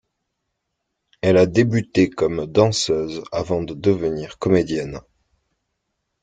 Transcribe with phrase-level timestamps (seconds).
[1.21, 4.99] Elle a débuté comme danseuse avant de devenir comédienne.